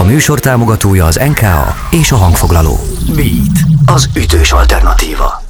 A 0.00 0.04
műsor 0.04 0.40
támogatója 0.40 1.04
az 1.04 1.20
NKA 1.28 1.74
és 1.90 2.12
a 2.12 2.16
hangfoglaló. 2.16 2.80
Beat, 3.14 3.58
az 3.86 4.08
ütős 4.14 4.52
alternatíva. 4.52 5.42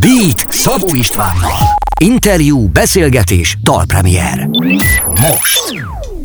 Beat 0.00 0.46
Szabó 0.48 0.94
Istvánnal. 0.94 1.56
Interjú, 2.00 2.68
beszélgetés, 2.68 3.58
dalpremier. 3.62 4.48
Most. 5.06 5.74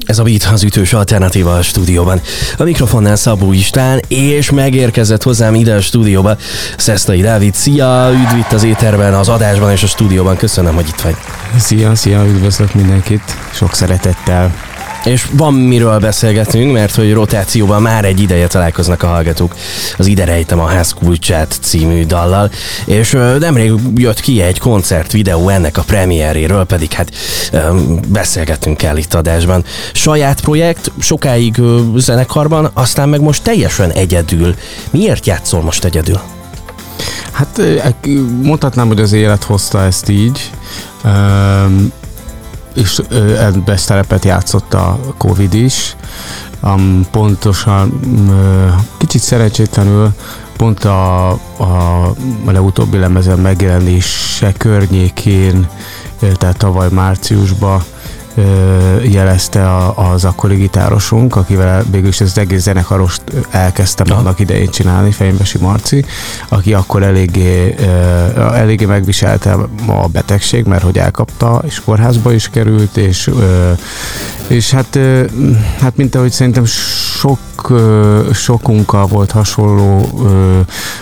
Ez 0.05 0.19
a 0.19 0.23
Beat 0.23 0.49
az 0.53 0.63
ütős 0.63 0.93
alternatíva 0.93 1.55
a 1.55 1.61
stúdióban. 1.61 2.21
A 2.57 2.63
mikrofonnál 2.63 3.15
Szabó 3.15 3.53
István, 3.53 4.01
és 4.07 4.51
megérkezett 4.51 5.23
hozzám 5.23 5.55
ide 5.55 5.75
a 5.75 5.81
stúdióba 5.81 6.37
Szesztai 6.77 7.21
Dávid. 7.21 7.55
Szia, 7.55 8.09
üdv 8.13 8.37
itt 8.37 8.51
az 8.51 8.63
éterben, 8.63 9.13
az 9.13 9.29
adásban 9.29 9.71
és 9.71 9.83
a 9.83 9.87
stúdióban. 9.87 10.37
Köszönöm, 10.37 10.75
hogy 10.75 10.87
itt 10.87 11.01
vagy. 11.01 11.15
Szia, 11.57 11.95
szia, 11.95 12.25
üdvözlök 12.25 12.73
mindenkit, 12.73 13.37
sok 13.53 13.73
szeretettel. 13.73 14.51
És 15.03 15.27
van 15.31 15.53
miről 15.53 15.99
beszélgetnünk, 15.99 16.71
mert 16.71 16.95
hogy 16.95 17.13
rotációban 17.13 17.81
már 17.81 18.05
egy 18.05 18.19
ideje 18.19 18.47
találkoznak 18.47 19.03
a 19.03 19.07
hallgatók 19.07 19.55
az 19.97 20.07
Ide 20.07 20.25
rejtem 20.25 20.59
a 20.59 20.65
ház 20.65 20.93
kulcsát 20.93 21.57
című 21.61 22.05
dallal, 22.05 22.51
és 22.85 23.17
nemrég 23.39 23.73
jött 23.95 24.19
ki 24.19 24.41
egy 24.41 24.59
koncert 24.59 25.11
videó 25.11 25.49
ennek 25.49 25.77
a 25.77 25.81
premieréről, 25.81 26.65
pedig 26.65 26.91
hát 26.91 27.11
beszélgettünk 28.07 28.83
el 28.83 28.97
itt 28.97 29.13
adásban. 29.13 29.63
Saját 29.93 30.41
projekt, 30.41 30.91
sokáig 30.99 31.61
zenekarban, 31.95 32.69
aztán 32.73 33.09
meg 33.09 33.21
most 33.21 33.43
teljesen 33.43 33.91
egyedül. 33.91 34.55
Miért 34.91 35.25
játszol 35.25 35.61
most 35.61 35.83
egyedül? 35.83 36.19
Hát 37.31 37.61
mondhatnám, 38.41 38.87
hogy 38.87 38.99
az 38.99 39.11
élet 39.11 39.43
hozta 39.43 39.83
ezt 39.83 40.09
így 40.09 40.49
és 42.73 43.01
ebben 43.39 43.77
szerepet 43.77 44.25
játszott 44.25 44.73
a 44.73 44.99
Covid 45.17 45.53
is. 45.53 45.95
Um, 46.63 47.05
pontosan 47.11 47.99
kicsit 48.97 49.21
szerencsétlenül 49.21 50.13
pont 50.57 50.83
a, 50.83 51.29
a, 51.57 52.05
a 52.45 52.51
legutóbbi 52.51 52.97
lemezen 52.97 53.39
megjelenése 53.39 54.53
környékén, 54.57 55.67
tehát 56.37 56.57
tavaly 56.57 56.89
márciusban 56.91 57.83
jelezte 59.03 59.85
az 59.95 60.25
akkori 60.25 60.55
gitárosunk, 60.55 61.35
akivel 61.35 61.83
végül 61.91 62.07
is 62.07 62.21
az 62.21 62.37
egész 62.37 62.61
zenekarost 62.61 63.21
elkezdtem 63.49 64.05
Aha. 64.09 64.19
annak 64.19 64.39
idején 64.39 64.69
csinálni, 64.69 65.11
Fejmbesi 65.11 65.57
Marci, 65.57 66.05
aki 66.47 66.73
akkor 66.73 67.03
eléggé, 67.03 67.75
eléggé 68.53 68.85
megviselte 68.85 69.55
a 69.87 70.07
betegség, 70.07 70.65
mert 70.65 70.83
hogy 70.83 70.97
elkapta, 70.97 71.61
és 71.65 71.79
kórházba 71.79 72.33
is 72.33 72.49
került, 72.49 72.97
és, 72.97 73.29
és 74.47 74.71
hát, 74.71 74.99
hát 75.79 75.95
mint 75.95 76.15
ahogy 76.15 76.31
szerintem 76.31 76.65
sok 76.65 77.39
sokunkkal 78.33 79.05
volt 79.05 79.31
hasonló, 79.31 80.09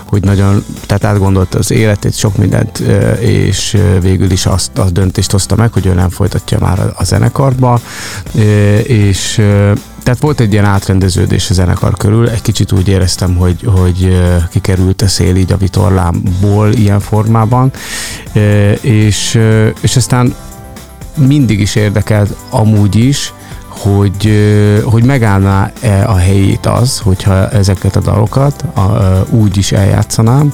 hogy 0.05 0.23
nagyon, 0.23 0.63
tehát 0.85 1.03
átgondolta 1.03 1.57
az 1.57 1.71
életét, 1.71 2.15
sok 2.15 2.37
mindent, 2.37 2.79
és 3.19 3.77
végül 4.01 4.31
is 4.31 4.45
azt, 4.45 4.77
azt 4.77 4.93
döntést 4.93 5.31
hozta 5.31 5.55
meg, 5.55 5.73
hogy 5.73 5.85
ő 5.85 5.93
nem 5.93 6.09
folytatja 6.09 6.59
már 6.59 6.93
a 6.95 7.03
zenekarba, 7.19 7.79
és 8.83 9.41
tehát 10.03 10.19
volt 10.19 10.39
egy 10.39 10.51
ilyen 10.51 10.65
átrendeződés 10.65 11.49
a 11.49 11.53
zenekar 11.53 11.97
körül, 11.97 12.29
egy 12.29 12.41
kicsit 12.41 12.71
úgy 12.71 12.87
éreztem, 12.87 13.35
hogy, 13.35 13.63
hogy 13.65 14.19
kikerült 14.49 15.01
a 15.01 15.07
szél 15.07 15.35
így 15.35 15.51
a 15.51 15.57
vitorlámból 15.57 16.71
ilyen 16.71 16.99
formában, 16.99 17.71
és, 18.81 19.39
és 19.81 19.95
aztán 19.95 20.35
mindig 21.15 21.59
is 21.59 21.75
érdekelt 21.75 22.35
amúgy 22.49 22.95
is, 22.95 23.33
hogy, 23.81 24.31
hogy 24.83 25.03
megállná-e 25.03 26.07
a 26.07 26.15
helyét 26.15 26.65
az, 26.65 26.99
hogyha 26.99 27.49
ezeket 27.49 27.95
a 27.95 27.99
dalokat 27.99 28.61
a, 28.61 29.25
úgy 29.29 29.57
is 29.57 29.71
eljátszanám, 29.71 30.53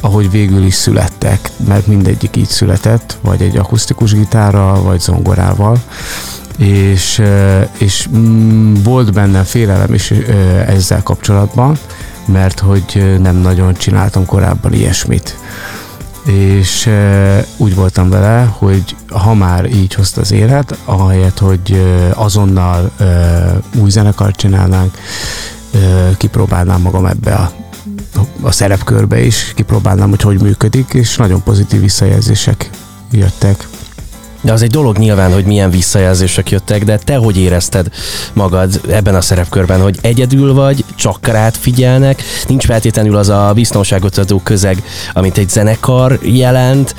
ahogy 0.00 0.30
végül 0.30 0.64
is 0.64 0.74
születtek, 0.74 1.50
mert 1.68 1.86
mindegyik 1.86 2.36
így 2.36 2.48
született, 2.48 3.18
vagy 3.20 3.42
egy 3.42 3.56
akusztikus 3.56 4.14
gitárral, 4.14 4.82
vagy 4.82 5.00
zongorával, 5.00 5.78
és, 6.58 7.22
és 7.78 8.08
mm, 8.16 8.74
volt 8.82 9.12
benne 9.12 9.42
félelem 9.42 9.94
is 9.94 10.10
ezzel 10.66 11.02
kapcsolatban, 11.02 11.78
mert 12.24 12.60
hogy 12.60 13.16
nem 13.22 13.36
nagyon 13.36 13.74
csináltam 13.74 14.26
korábban 14.26 14.72
ilyesmit 14.72 15.36
és 16.26 16.90
úgy 17.56 17.74
voltam 17.74 18.10
vele, 18.10 18.44
hogy 18.58 18.96
ha 19.08 19.34
már 19.34 19.64
így 19.64 19.94
hozta 19.94 20.20
az 20.20 20.32
élet, 20.32 20.78
ahelyett, 20.84 21.38
hogy 21.38 21.82
azonnal 22.14 22.92
új 23.80 23.90
zenekart 23.90 24.36
csinálnánk, 24.36 24.98
kipróbálnám 26.16 26.80
magam 26.80 27.06
ebbe 27.06 27.34
a, 27.34 27.50
a 28.40 28.50
szerepkörbe 28.50 29.20
is, 29.20 29.52
kipróbálnám, 29.54 30.08
hogy 30.08 30.22
hogy 30.22 30.40
működik, 30.40 30.94
és 30.94 31.16
nagyon 31.16 31.42
pozitív 31.42 31.80
visszajelzések 31.80 32.70
jöttek. 33.10 33.68
De 34.40 34.52
az 34.52 34.62
egy 34.62 34.70
dolog 34.70 34.98
nyilván, 34.98 35.32
hogy 35.32 35.44
milyen 35.44 35.70
visszajelzések 35.70 36.50
jöttek, 36.50 36.84
de 36.84 36.98
te 36.98 37.16
hogy 37.16 37.38
érezted 37.38 37.86
magad 38.32 38.80
ebben 38.90 39.14
a 39.14 39.20
szerepkörben, 39.20 39.80
hogy 39.80 39.98
egyedül 40.00 40.54
vagy, 40.54 40.84
csak 40.94 41.26
rád 41.26 41.54
figyelnek, 41.54 42.22
nincs 42.48 42.64
feltétlenül 42.64 43.16
az 43.16 43.28
a 43.28 43.52
biztonságot 43.54 44.18
adó 44.18 44.40
közeg, 44.44 44.82
amit 45.12 45.38
egy 45.38 45.48
zenekar 45.48 46.18
jelent. 46.22 46.94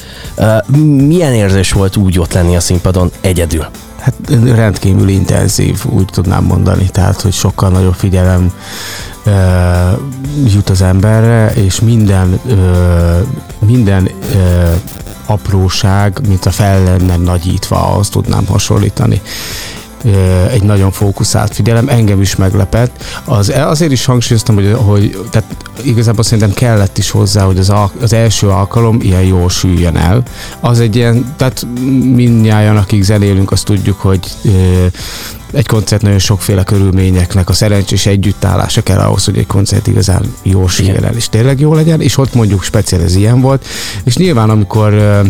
Milyen 1.08 1.34
érzés 1.34 1.72
volt 1.72 1.96
úgy 1.96 2.20
ott 2.20 2.34
lenni 2.34 2.56
a 2.56 2.60
színpadon 2.60 3.12
egyedül? 3.22 3.66
Hát 4.00 4.14
rendkívül 4.56 5.08
intenzív, 5.08 5.86
úgy 5.90 6.06
tudnám 6.06 6.44
mondani, 6.44 6.90
tehát, 6.92 7.22
hogy 7.22 7.34
sokkal 7.34 7.70
nagyobb 7.70 7.94
figyelem 7.94 8.54
uh, 9.26 9.34
jut 10.54 10.70
az 10.70 10.82
emberre, 10.82 11.54
és 11.54 11.80
minden, 11.80 12.40
uh, 12.46 12.58
minden 13.60 14.10
uh, 14.34 14.70
apróság, 15.28 16.20
mint 16.28 16.46
a 16.46 16.52
fel 16.52 16.84
lenne 16.84 17.18
nagyítva, 17.18 17.96
azt 17.96 18.12
tudnám 18.12 18.46
hasonlítani 18.46 19.22
egy 20.52 20.64
nagyon 20.64 20.92
fókuszált 20.92 21.54
figyelem, 21.54 21.90
engem 21.90 22.22
is 22.22 22.36
meglepett. 22.36 23.04
Az, 23.24 23.54
azért 23.56 23.92
is 23.92 24.06
hangsúlyoztam, 24.06 24.56
hogy, 24.56 24.76
hogy 24.78 25.18
tehát 25.30 25.56
igazából 25.82 26.24
szerintem 26.24 26.54
kellett 26.54 26.98
is 26.98 27.10
hozzá, 27.10 27.44
hogy 27.44 27.58
az, 27.58 27.74
az 28.02 28.14
első 28.14 28.48
alkalom 28.48 29.00
ilyen 29.02 29.22
jól 29.22 29.50
süljön 29.50 29.98
el. 29.98 30.24
Az 30.60 30.80
egy 30.80 30.96
ilyen, 30.96 31.34
tehát 31.38 31.68
mindnyájan, 32.14 32.78
akik 32.78 33.04
zenélünk, 33.04 33.52
azt 33.52 33.66
tudjuk, 33.66 34.00
hogy 34.00 34.20
egy 35.52 35.68
koncert 35.68 36.02
nagyon 36.02 36.20
sokféle 36.20 36.64
körülményeknek 36.64 37.50
a 37.50 37.54
szerencsés 37.54 38.06
együttállása 38.06 38.82
kell 38.82 39.00
ahhoz, 39.00 39.26
hogy 39.26 39.38
egy 39.38 39.48
koncert 39.48 39.88
igazán 39.88 40.34
jó 40.44 40.68
süljön 40.68 41.04
el, 41.04 41.16
és 41.16 41.30
tényleg 41.30 41.60
jó 41.60 41.74
legyen, 41.74 42.02
és 42.02 42.18
ott 42.18 42.34
mondjuk 42.34 42.64
speciál 42.64 43.02
ez 43.02 43.16
ilyen 43.16 43.42
volt, 43.42 43.66
és 44.04 44.18
nyilván 44.18 44.50
amikor 44.50 45.22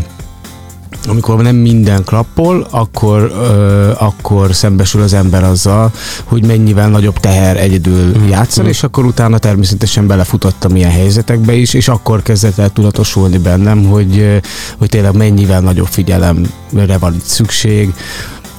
amikor 1.07 1.41
nem 1.41 1.55
minden 1.55 2.03
klappol, 2.03 2.67
akkor, 2.69 3.21
ö, 3.21 3.91
akkor 3.97 4.55
szembesül 4.55 5.01
az 5.01 5.13
ember 5.13 5.43
azzal, 5.43 5.91
hogy 6.23 6.45
mennyivel 6.45 6.89
nagyobb 6.89 7.19
teher 7.19 7.57
egyedül 7.57 8.17
mm. 8.17 8.27
játszani, 8.27 8.67
mm. 8.67 8.71
és 8.71 8.83
akkor 8.83 9.05
utána 9.05 9.37
természetesen 9.37 10.07
belefutottam 10.07 10.75
ilyen 10.75 10.91
helyzetekbe 10.91 11.53
is, 11.53 11.73
és 11.73 11.87
akkor 11.87 12.21
kezdett 12.21 12.57
el 12.57 12.69
tudatosulni 12.69 13.37
bennem, 13.37 13.83
hogy, 13.85 14.41
hogy 14.77 14.89
tényleg 14.89 15.15
mennyivel 15.15 15.61
nagyobb 15.61 15.87
figyelemre 15.87 16.97
van 16.99 17.13
itt 17.13 17.25
szükség, 17.25 17.93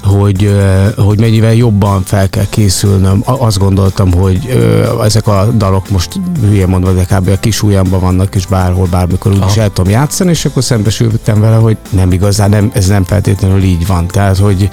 hogy, 0.08 0.54
hogy 0.96 1.20
mennyivel 1.20 1.54
jobban 1.54 2.02
fel 2.02 2.28
kell 2.28 2.46
készülnöm. 2.48 3.22
Azt 3.24 3.58
gondoltam, 3.58 4.12
hogy 4.12 4.66
ezek 5.04 5.26
a 5.26 5.48
dalok 5.56 5.90
most 5.90 6.20
hülye 6.40 6.66
mondva, 6.66 6.92
de 6.92 7.04
kb. 7.04 7.28
a 7.28 7.40
kis 7.40 7.62
ujjamban 7.62 8.00
vannak, 8.00 8.34
és 8.34 8.46
bárhol, 8.46 8.86
bármikor 8.90 9.32
úgy 9.32 9.44
is 9.48 9.56
el 9.56 9.72
tudom 9.72 9.92
játszani, 9.92 10.30
és 10.30 10.44
akkor 10.44 10.64
szembesültem 10.64 11.40
vele, 11.40 11.56
hogy 11.56 11.76
nem 11.90 12.12
igazán, 12.12 12.50
nem, 12.50 12.70
ez 12.74 12.86
nem 12.86 13.04
feltétlenül 13.04 13.62
így 13.62 13.86
van. 13.86 14.06
Tehát, 14.06 14.38
hogy 14.38 14.68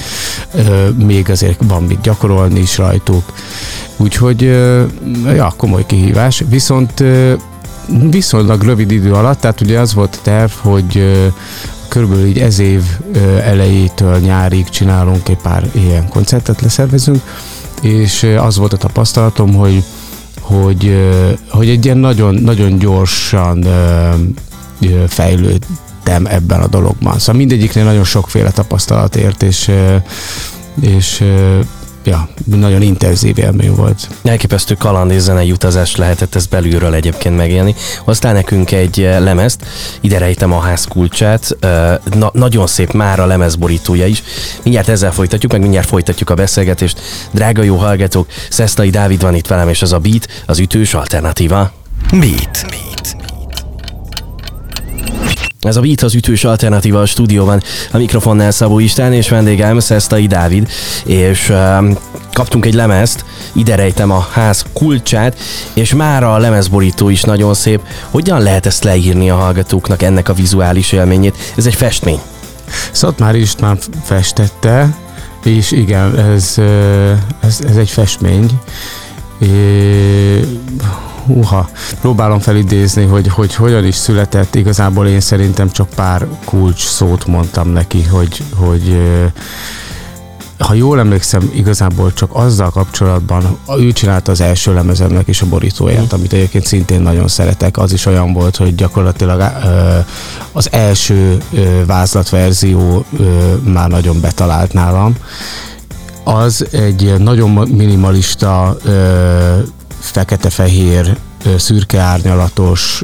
még 1.06 1.30
azért 1.30 1.62
van 1.68 1.84
mit 1.84 2.02
gyakorolni 2.02 2.60
is 2.60 2.78
rajtuk. 2.78 3.24
Úgyhogy, 3.98 4.42
ja, 5.36 5.54
komoly 5.58 5.86
kihívás. 5.86 6.44
Viszont 6.50 7.04
viszonylag 8.10 8.64
rövid 8.64 8.92
idő 8.92 9.14
alatt, 9.14 9.40
tehát 9.40 9.62
ugye 9.62 9.80
az 9.80 9.94
volt 9.94 10.16
a 10.16 10.20
terv, 10.24 10.52
hogy, 10.62 11.22
körülbelül 11.96 12.26
így 12.26 12.40
ez 12.40 12.60
év 12.60 12.82
elejétől 13.44 14.20
nyárig 14.20 14.70
csinálunk 14.70 15.30
egy 15.30 15.38
pár 15.38 15.70
ilyen 15.72 16.10
koncertet 16.10 16.62
leszervezünk, 16.62 17.22
és 17.82 18.24
az 18.38 18.58
volt 18.58 18.74
a 18.74 18.78
tapasztalatom, 18.78 19.54
hogy 19.54 19.84
hogy, 20.42 21.10
hogy 21.50 21.70
egy 21.70 21.86
ilyen 21.86 21.98
nagyon, 21.98 22.36
nagyon 22.36 22.78
gyorsan 22.78 23.66
fejlődtem 25.08 26.26
ebben 26.26 26.62
a 26.62 26.68
dologban. 26.68 27.20
Szóval 27.20 27.36
mindegyiknél 27.36 27.84
nagyon 27.84 28.04
sokféle 28.04 28.52
tapasztalat 28.52 29.16
ért, 29.16 29.44
és, 29.44 29.72
és 30.82 31.24
ja, 32.06 32.30
nagyon 32.46 32.82
intenzív 32.82 33.38
élmény 33.38 33.76
volt. 33.76 34.10
Elképesztő 34.24 34.74
kaland 34.74 35.12
és 35.12 35.22
zenei 35.22 35.52
utazás 35.52 35.96
lehetett 35.96 36.36
ezt 36.36 36.50
belülről 36.50 36.94
egyébként 36.94 37.38
megélni. 37.38 37.76
Hoztál 38.00 38.34
nekünk 38.34 38.72
egy 38.72 38.98
lemezt, 39.20 39.66
ide 40.02 40.18
rejtem 40.18 40.54
a 40.54 40.60
ház 40.60 40.86
kulcsát, 40.86 41.58
Na, 42.14 42.30
nagyon 42.34 42.68
szép 42.68 42.92
már 42.92 43.20
a 43.20 43.26
lemezborítója 43.26 44.06
is. 44.06 44.24
Mindjárt 44.64 44.88
ezzel 44.88 45.12
folytatjuk, 45.12 45.52
meg 45.52 45.62
mindjárt 45.62 45.88
folytatjuk 45.88 46.30
a 46.30 46.34
beszélgetést. 46.36 47.02
Drága 47.32 47.64
jó 47.64 47.76
hallgatók, 47.76 48.28
Szesztai 48.50 48.90
Dávid 48.90 49.22
van 49.22 49.36
itt 49.36 49.48
velem, 49.48 49.70
és 49.70 49.82
az 49.82 49.94
a 49.94 50.00
Beat, 50.00 50.28
az 50.46 50.60
ütős 50.60 50.94
alternatíva. 50.94 51.72
Beat. 52.12 52.66
Beat. 52.70 53.35
Ez 55.66 55.76
a 55.76 55.82
Beat 55.82 56.02
az 56.02 56.16
ütős 56.16 56.44
alternatíva 56.44 57.02
a 57.02 57.06
stúdióban. 57.06 57.62
A 57.92 57.98
mikrofonnál 57.98 58.52
Szabó 58.52 58.80
István 58.80 59.14
és 59.14 59.30
vendégem 59.30 59.80
Szesztai 59.80 60.28
Dávid, 60.28 60.68
és 61.06 61.50
um, 61.50 61.98
kaptunk 62.34 62.66
egy 62.66 62.74
lemezt, 62.74 63.26
ide 63.54 63.76
rejtem 63.76 64.12
a 64.12 64.28
ház 64.32 64.66
kulcsát, 64.74 65.40
és 65.74 65.94
már 65.94 66.24
a 66.24 66.38
lemezborító 66.38 67.10
is 67.10 67.22
nagyon 67.22 67.54
szép. 67.54 67.82
Hogyan 68.10 68.42
lehet 68.42 68.66
ezt 68.66 68.84
leírni 68.84 69.30
a 69.30 69.36
hallgatóknak, 69.36 70.02
ennek 70.02 70.30
a 70.30 70.34
vizuális 70.34 70.92
élményét? 70.92 71.54
Ez 71.58 71.66
egy 71.66 71.76
festmény. 71.76 72.20
Szatmár 72.92 73.36
István 73.36 73.78
festette, 74.04 74.96
és 75.44 75.72
igen, 75.72 76.20
ez, 76.20 76.58
ez, 77.40 77.60
ez 77.70 77.76
egy 77.76 77.90
festmény. 77.90 78.50
É, 79.40 80.40
húha, 81.26 81.70
próbálom 82.02 82.40
felidézni, 82.40 83.06
hogy, 83.06 83.28
hogy 83.28 83.56
hogyan 83.56 83.86
is 83.86 83.96
született. 83.96 84.56
Igazából 84.56 85.08
én 85.08 85.20
szerintem 85.20 85.72
csak 85.72 85.90
pár 85.90 86.28
kulcs 86.46 86.86
szót 86.86 87.26
mondtam 87.26 87.70
neki, 87.70 88.04
hogy, 88.04 88.44
hogy 88.56 88.98
ha 90.58 90.74
jól 90.74 91.00
emlékszem, 91.00 91.52
igazából 91.54 92.14
csak 92.14 92.30
azzal 92.34 92.70
kapcsolatban, 92.70 93.58
ő 93.80 93.92
csinálta 93.92 94.32
az 94.32 94.42
első 94.42 94.74
lemezemnek 94.74 95.28
is 95.28 95.42
a 95.42 95.46
borítóját, 95.46 96.14
amit 96.14 96.34
egyébként 96.34 96.66
szintén 96.66 97.02
nagyon 97.02 97.28
szeretek. 97.28 97.78
Az 97.78 97.94
is 97.94 98.06
olyan 98.06 98.34
volt, 98.34 98.56
hogy 98.56 98.76
gyakorlatilag 98.76 99.52
az 100.52 100.72
első 100.72 101.38
vázlatverzió 101.86 103.06
már 103.64 103.90
nagyon 103.90 104.22
betalált 104.22 104.74
nálam. 104.74 105.16
Az 106.24 106.66
egy 106.72 107.14
nagyon 107.18 107.50
minimalista 107.52 108.78
fekete-fehér 110.06 111.18
szürke 111.58 112.00
árnyalatos 112.00 113.04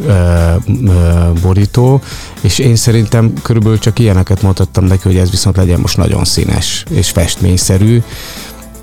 borító, 1.42 2.01
és 2.42 2.59
én 2.59 2.75
szerintem 2.75 3.33
körülbelül 3.42 3.80
csak 3.80 4.00
ilyeneket 4.00 4.42
mondhattam 4.42 4.83
neki, 4.83 5.01
hogy 5.03 5.18
ez 5.18 5.30
viszont 5.30 5.57
legyen 5.57 5.80
most 5.80 5.98
nagyon 5.98 6.25
színes 6.25 6.83
és 6.89 7.09
festményszerű, 7.09 8.01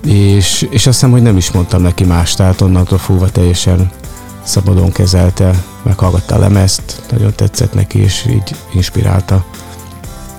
és, 0.04 0.66
és 0.70 0.86
azt 0.86 0.96
hiszem, 0.96 1.10
hogy 1.10 1.22
nem 1.22 1.36
is 1.36 1.50
mondtam 1.50 1.82
neki 1.82 2.04
más, 2.04 2.34
tehát 2.34 2.60
onnantól 2.60 2.98
fúva 2.98 3.30
teljesen 3.30 3.90
szabadon 4.42 4.92
kezelte, 4.92 5.64
meghallgatta 5.82 6.34
a 6.34 6.38
lemezt, 6.38 7.02
nagyon 7.10 7.32
tetszett 7.34 7.74
neki, 7.74 7.98
és 7.98 8.26
így 8.30 8.54
inspirálta. 8.72 9.44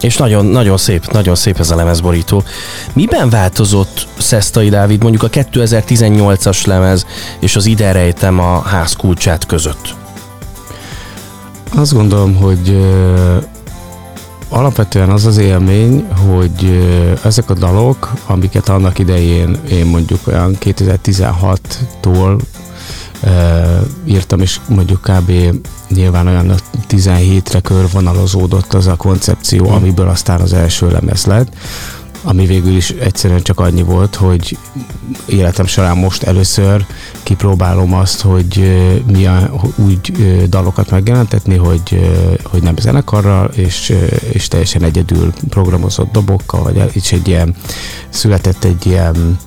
És 0.01 0.17
nagyon, 0.17 0.45
nagyon 0.45 0.77
szép, 0.77 1.11
nagyon 1.11 1.35
szép 1.35 1.59
ez 1.59 1.71
a 1.71 1.75
lemezborító. 1.75 2.43
Miben 2.93 3.29
változott 3.29 4.07
Szesztai 4.17 4.69
Dávid 4.69 5.01
mondjuk 5.01 5.23
a 5.23 5.29
2018-as 5.29 6.65
lemez 6.67 7.05
és 7.39 7.55
az 7.55 7.65
ide 7.65 7.91
rejtem 7.91 8.39
a 8.39 8.61
ház 8.61 8.93
kulcsát 8.93 9.45
között? 9.45 9.95
Azt 11.75 11.93
gondolom, 11.93 12.35
hogy 12.35 12.69
uh, 12.69 13.43
alapvetően 14.49 15.09
az 15.09 15.25
az 15.25 15.37
élmény, 15.37 16.07
hogy 16.29 16.63
uh, 16.63 17.11
ezek 17.23 17.49
a 17.49 17.53
dalok, 17.53 18.13
amiket 18.27 18.69
annak 18.69 18.99
idején 18.99 19.57
én 19.69 19.85
mondjuk 19.85 20.27
olyan 20.27 20.57
2016-tól 20.59 22.39
írtam, 24.05 24.39
és 24.39 24.59
mondjuk 24.67 25.01
kb. 25.01 25.31
nyilván 25.87 26.27
olyan 26.27 26.53
17-re 26.89 27.59
körvonalazódott 27.59 28.73
az 28.73 28.87
a 28.87 28.95
koncepció, 28.95 29.69
mm. 29.69 29.73
amiből 29.73 30.09
aztán 30.09 30.41
az 30.41 30.53
első 30.53 30.91
lemez 30.91 31.25
lett, 31.25 31.55
ami 32.23 32.45
végül 32.45 32.75
is 32.75 32.89
egyszerűen 32.89 33.41
csak 33.41 33.59
annyi 33.59 33.83
volt, 33.83 34.15
hogy 34.15 34.57
életem 35.25 35.65
során 35.65 35.97
most 35.97 36.23
először 36.23 36.85
kipróbálom 37.23 37.93
azt, 37.93 38.21
hogy 38.21 38.77
milyen 39.11 39.51
úgy 39.75 40.13
dalokat 40.49 40.89
megjelentetni, 40.89 41.55
hogy, 41.55 42.11
hogy 42.43 42.63
nem 42.63 42.77
zenekarral, 42.77 43.47
és, 43.47 43.95
és 44.31 44.47
teljesen 44.47 44.83
egyedül 44.83 45.33
programozott 45.49 46.11
dobokkal, 46.11 46.63
vagy 46.63 46.95
így 46.95 47.07
egy 47.11 47.27
ilyen, 47.27 47.55
született 48.09 48.63
egy 48.63 48.85
ilyen 48.85 49.39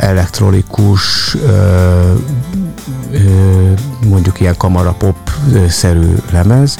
elektronikus, 0.00 1.36
mondjuk 4.06 4.40
ilyen 4.40 4.56
kamarapop-szerű 4.56 6.14
lemez, 6.30 6.78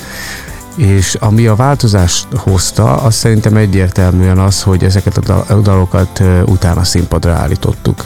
és 0.77 1.15
ami 1.15 1.47
a 1.47 1.55
változást 1.57 2.27
hozta, 2.37 2.97
az 2.97 3.15
szerintem 3.15 3.57
egyértelműen 3.57 4.39
az, 4.39 4.63
hogy 4.63 4.85
ezeket 4.85 5.17
a 5.17 5.61
dalokat 5.63 6.23
utána 6.45 6.85
színpadra 6.85 7.33
állítottuk. 7.33 8.05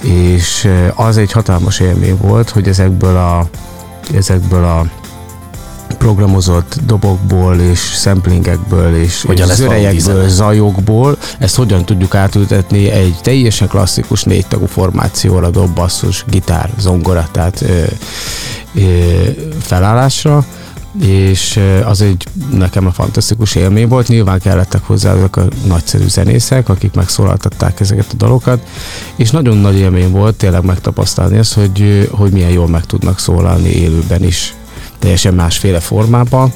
És 0.00 0.68
az 0.94 1.16
egy 1.16 1.32
hatalmas 1.32 1.80
élmény 1.80 2.16
volt, 2.20 2.50
hogy 2.50 2.68
ezekből 2.68 3.16
a, 3.16 3.48
ezekből 4.14 4.64
a 4.64 4.86
programozott 5.98 6.78
dobokból 6.86 7.56
és 7.56 7.80
samplingekből 7.80 8.96
és, 8.96 9.26
és 9.28 9.44
zörejekből, 9.44 10.28
zajokból, 10.28 11.18
ezt 11.38 11.56
hogyan 11.56 11.84
tudjuk 11.84 12.14
átültetni 12.14 12.90
egy 12.90 13.16
teljesen 13.22 13.68
klasszikus 13.68 14.22
négytagú 14.22 14.66
formációra, 14.66 15.50
dob, 15.50 15.74
basszus, 15.74 16.24
gitár, 16.28 16.70
zongora, 16.78 17.28
tehát 17.32 17.62
ö, 17.62 17.82
ö, 18.74 18.82
felállásra 19.60 20.44
és 21.00 21.60
az 21.84 22.00
egy 22.00 22.26
nekem 22.50 22.86
a 22.86 22.92
fantasztikus 22.92 23.54
élmény 23.54 23.88
volt. 23.88 24.08
Nyilván 24.08 24.40
kellettek 24.40 24.82
hozzá 24.82 25.12
azok 25.12 25.36
a 25.36 25.44
nagyszerű 25.66 26.06
zenészek, 26.08 26.68
akik 26.68 26.94
megszólaltatták 26.94 27.80
ezeket 27.80 28.06
a 28.12 28.16
dalokat, 28.16 28.66
és 29.16 29.30
nagyon 29.30 29.56
nagy 29.56 29.78
élmény 29.78 30.10
volt 30.10 30.36
tényleg 30.36 30.64
megtapasztalni 30.64 31.36
ezt, 31.36 31.54
hogy, 31.54 32.08
hogy 32.10 32.30
milyen 32.30 32.50
jól 32.50 32.68
meg 32.68 32.86
tudnak 32.86 33.18
szólalni 33.18 33.68
élőben 33.68 34.24
is 34.24 34.54
teljesen 34.98 35.34
másféle 35.34 35.80
formában. 35.80 36.52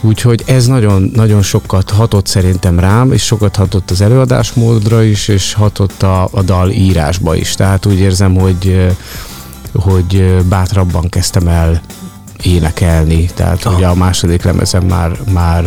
Úgyhogy 0.00 0.42
ez 0.46 0.66
nagyon, 0.66 1.10
nagyon 1.14 1.42
sokat 1.42 1.90
hatott 1.90 2.26
szerintem 2.26 2.80
rám, 2.80 3.12
és 3.12 3.22
sokat 3.24 3.56
hatott 3.56 3.90
az 3.90 4.00
előadásmódra 4.00 5.02
is, 5.02 5.28
és 5.28 5.52
hatott 5.52 6.02
a, 6.02 6.28
a 6.30 6.42
dal 6.42 6.70
írásba 6.70 7.34
is. 7.34 7.54
Tehát 7.54 7.86
úgy 7.86 7.98
érzem, 7.98 8.34
hogy, 8.34 8.88
hogy 9.72 10.42
bátrabban 10.48 11.08
kezdtem 11.08 11.48
el 11.48 11.80
énekelni. 12.42 13.24
Tehát 13.34 13.64
oh. 13.64 13.76
ugye 13.76 13.86
a 13.86 13.94
második 13.94 14.42
lemezem 14.42 14.84
már, 14.84 15.10
már 15.32 15.64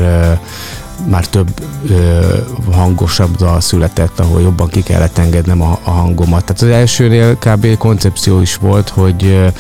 már 1.10 1.28
több 1.28 1.48
ö, 1.90 2.36
hangosabb 2.72 3.36
dal 3.36 3.62
született, 3.62 4.20
ahol 4.20 4.42
jobban 4.42 4.68
ki 4.68 4.84
kellett 4.84 5.18
engednem 5.18 5.62
a, 5.62 5.80
a 5.84 5.90
hangomat. 5.90 6.46
Tehát 6.46 6.62
az 6.62 6.80
elsőnél 6.80 7.36
kb. 7.36 7.78
koncepció 7.78 8.42
is 8.42 8.56
volt, 8.56 8.90
hogy 8.90 9.52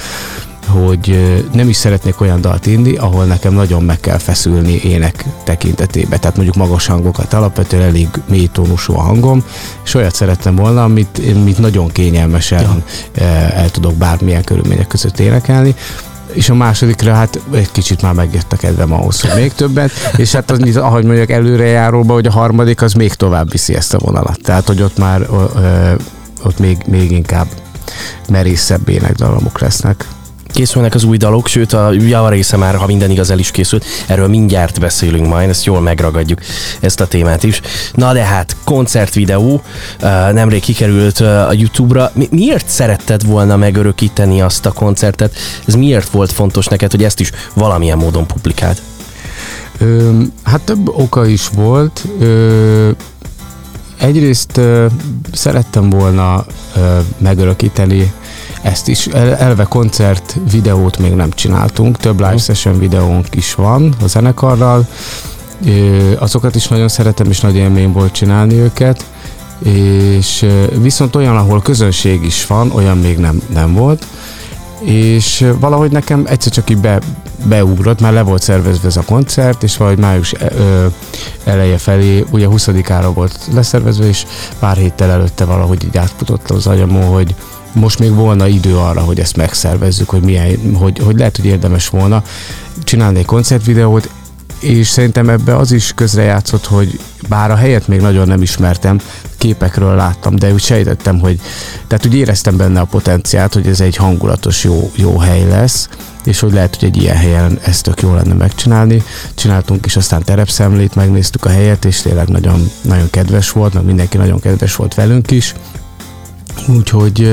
hogy 0.67 1.33
nem 1.53 1.69
is 1.69 1.75
szeretnék 1.75 2.21
olyan 2.21 2.41
dalt 2.41 2.67
írni, 2.67 2.95
ahol 2.95 3.25
nekem 3.25 3.53
nagyon 3.53 3.83
meg 3.83 3.99
kell 3.99 4.17
feszülni 4.17 4.79
ének 4.83 5.25
tekintetében. 5.43 6.19
Tehát 6.19 6.35
mondjuk 6.35 6.55
magas 6.55 6.85
hangokat, 6.85 7.33
alapvetően 7.33 7.83
elég 7.83 8.07
mély 8.29 8.49
tónusú 8.51 8.93
a 8.93 9.01
hangom, 9.01 9.43
és 9.83 9.93
olyat 9.93 10.15
szerettem 10.15 10.55
volna, 10.55 10.83
amit, 10.83 11.21
amit 11.35 11.57
nagyon 11.57 11.87
kényelmesen 11.87 12.83
ja. 13.15 13.23
el 13.53 13.69
tudok 13.69 13.93
bármilyen 13.93 14.43
körülmények 14.43 14.87
között 14.87 15.19
énekelni 15.19 15.75
és 16.37 16.49
a 16.49 16.55
másodikra 16.55 17.13
hát 17.13 17.39
egy 17.51 17.71
kicsit 17.71 18.01
már 18.01 18.13
megjött 18.13 18.53
a 18.53 18.55
kedvem 18.55 18.93
ahhoz, 18.93 19.21
hogy 19.21 19.31
még 19.35 19.53
többet, 19.53 19.91
és 20.17 20.31
hát 20.31 20.51
az, 20.51 20.77
ahogy 20.77 21.03
mondjuk 21.03 21.29
előrejáróba, 21.29 22.13
hogy 22.13 22.25
a 22.25 22.31
harmadik 22.31 22.81
az 22.81 22.93
még 22.93 23.13
tovább 23.13 23.51
viszi 23.51 23.75
ezt 23.75 23.93
a 23.93 23.97
vonalat. 23.97 24.41
Tehát, 24.41 24.67
hogy 24.67 24.81
ott 24.81 24.97
már 24.97 25.27
ott 26.43 26.59
még, 26.59 26.77
még 26.87 27.11
inkább 27.11 27.47
merészebb 28.29 28.89
énekdalomok 28.89 29.59
lesznek 29.59 30.07
készülnek 30.51 30.95
az 30.95 31.03
új 31.03 31.17
dalok, 31.17 31.47
sőt 31.47 31.73
a 31.73 31.91
java 31.91 32.29
része 32.29 32.57
már, 32.57 32.75
ha 32.75 32.85
minden 32.85 33.09
igaz, 33.09 33.31
el 33.31 33.39
is 33.39 33.51
készült. 33.51 33.85
Erről 34.07 34.27
mindjárt 34.27 34.79
beszélünk 34.79 35.27
majd, 35.27 35.49
ezt 35.49 35.65
jól 35.65 35.81
megragadjuk, 35.81 36.39
ezt 36.79 36.99
a 36.99 37.07
témát 37.07 37.43
is. 37.43 37.61
Na 37.93 38.13
de 38.13 38.23
hát, 38.23 38.55
koncertvideó, 38.63 39.61
nemrég 40.31 40.61
kikerült 40.61 41.19
a 41.19 41.53
YouTube-ra. 41.53 42.11
Miért 42.29 42.67
szeretted 42.69 43.25
volna 43.25 43.55
megörökíteni 43.55 44.41
azt 44.41 44.65
a 44.65 44.71
koncertet? 44.71 45.35
Ez 45.65 45.73
miért 45.73 46.09
volt 46.09 46.31
fontos 46.31 46.65
neked, 46.65 46.91
hogy 46.91 47.03
ezt 47.03 47.19
is 47.19 47.31
valamilyen 47.53 47.97
módon 47.97 48.27
publikált? 48.27 48.81
Ö, 49.77 50.21
hát 50.43 50.61
több 50.61 50.87
oka 50.87 51.25
is 51.25 51.47
volt. 51.47 52.05
Ö, 52.19 52.89
egyrészt 53.97 54.57
ö, 54.57 54.85
szerettem 55.31 55.89
volna 55.89 56.45
ö, 56.75 56.97
megörökíteni 57.17 58.13
ezt 58.61 58.87
is. 58.87 59.07
Elve 59.07 59.63
koncert 59.63 60.35
videót 60.51 60.97
még 60.97 61.13
nem 61.13 61.31
csináltunk, 61.31 61.97
több 61.97 62.19
live 62.19 62.37
session 62.37 62.79
videónk 62.79 63.35
is 63.35 63.53
van 63.53 63.95
a 64.03 64.07
zenekarral, 64.07 64.87
azokat 66.19 66.55
is 66.55 66.67
nagyon 66.67 66.87
szeretem, 66.87 67.29
és 67.29 67.39
nagy 67.39 67.55
élmény 67.55 67.91
volt 67.91 68.11
csinálni 68.11 68.55
őket, 68.55 69.05
és 69.63 70.45
viszont 70.81 71.15
olyan, 71.15 71.37
ahol 71.37 71.61
közönség 71.61 72.23
is 72.23 72.45
van, 72.45 72.71
olyan 72.71 72.97
még 72.97 73.17
nem, 73.17 73.41
nem 73.53 73.73
volt, 73.73 74.05
és 74.81 75.45
valahogy 75.59 75.91
nekem 75.91 76.25
egyszer 76.27 76.51
csak 76.51 76.69
így 76.69 76.77
be, 76.77 76.99
beugrott, 77.45 78.01
már 78.01 78.13
le 78.13 78.21
volt 78.21 78.41
szervezve 78.41 78.87
ez 78.87 78.97
a 78.97 79.03
koncert, 79.05 79.63
és 79.63 79.77
valahogy 79.77 79.99
május 79.99 80.33
ö, 80.33 80.85
eleje 81.43 81.77
felé, 81.77 82.25
ugye 82.29 82.47
20-ára 82.49 83.13
volt 83.13 83.39
leszervezve, 83.53 84.07
és 84.07 84.25
pár 84.59 84.77
héttel 84.77 85.09
előtte 85.09 85.45
valahogy 85.45 85.83
így 85.83 85.97
átfutott 85.97 86.49
az 86.49 86.67
agyamon, 86.67 87.05
hogy 87.05 87.35
most 87.77 87.99
még 87.99 88.13
volna 88.13 88.47
idő 88.47 88.77
arra, 88.77 89.01
hogy 89.01 89.19
ezt 89.19 89.35
megszervezzük, 89.35 90.09
hogy, 90.09 90.21
milyen, 90.21 90.75
hogy, 90.75 90.99
hogy 90.99 91.17
lehet, 91.17 91.35
hogy 91.35 91.45
érdemes 91.45 91.89
volna 91.89 92.23
csinálni 92.83 93.19
egy 93.19 93.25
koncertvideót, 93.25 94.09
és 94.59 94.87
szerintem 94.87 95.29
ebbe 95.29 95.55
az 95.55 95.71
is 95.71 95.91
közrejátszott, 95.95 96.65
hogy 96.65 96.99
bár 97.27 97.51
a 97.51 97.55
helyet 97.55 97.87
még 97.87 98.01
nagyon 98.01 98.27
nem 98.27 98.41
ismertem, 98.41 98.99
képekről 99.37 99.95
láttam, 99.95 100.35
de 100.35 100.53
úgy 100.53 100.61
sejtettem, 100.61 101.19
hogy 101.19 101.39
tehát 101.87 102.05
úgy 102.05 102.15
éreztem 102.15 102.57
benne 102.57 102.79
a 102.79 102.85
potenciált, 102.85 103.53
hogy 103.53 103.67
ez 103.67 103.79
egy 103.79 103.95
hangulatos 103.95 104.63
jó, 104.63 104.91
jó 104.95 105.17
hely 105.17 105.47
lesz, 105.47 105.89
és 106.23 106.39
hogy 106.39 106.53
lehet, 106.53 106.75
hogy 106.79 106.89
egy 106.89 107.01
ilyen 107.01 107.15
helyen 107.15 107.59
ezt 107.63 107.83
tök 107.83 108.01
jó 108.01 108.13
lenne 108.13 108.33
megcsinálni. 108.33 109.03
Csináltunk 109.35 109.85
is 109.85 109.95
aztán 109.95 110.23
terepszemlét, 110.23 110.95
megnéztük 110.95 111.45
a 111.45 111.49
helyet, 111.49 111.85
és 111.85 112.01
tényleg 112.01 112.27
nagyon, 112.27 112.71
nagyon 112.81 113.09
kedves 113.09 113.51
volt, 113.51 113.73
meg 113.73 113.83
mindenki 113.83 114.17
nagyon 114.17 114.39
kedves 114.39 114.75
volt 114.75 114.93
velünk 114.93 115.31
is. 115.31 115.53
Úgyhogy 116.67 117.29